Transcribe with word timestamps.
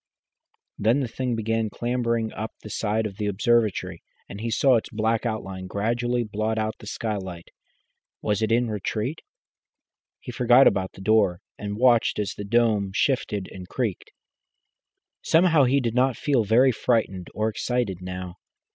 Then 0.79 1.01
the 1.01 1.07
thing 1.07 1.35
began 1.35 1.69
clambering 1.69 2.33
up 2.33 2.53
the 2.63 2.71
side 2.71 3.05
of 3.05 3.17
the 3.17 3.27
observatory, 3.27 4.01
and 4.27 4.41
he 4.41 4.49
saw 4.49 4.75
its 4.77 4.89
black 4.89 5.27
outline 5.27 5.67
gradually 5.67 6.23
blot 6.23 6.57
out 6.57 6.73
the 6.79 6.87
skylight. 6.87 7.49
Was 8.19 8.41
it 8.41 8.51
in 8.51 8.67
retreat? 8.67 9.19
He 10.19 10.31
forgot 10.31 10.65
about 10.65 10.93
the 10.93 11.01
door, 11.01 11.39
and 11.55 11.77
watched 11.77 12.17
as 12.17 12.33
the 12.33 12.43
dome 12.43 12.89
shifted 12.95 13.47
and 13.51 13.69
creaked. 13.69 14.11
Somehow 15.21 15.65
he 15.65 15.79
did 15.79 15.93
not 15.93 16.17
feel 16.17 16.43
very 16.45 16.71
frightened 16.71 17.27
or 17.35 17.47
excited 17.47 18.01
now. 18.01 18.37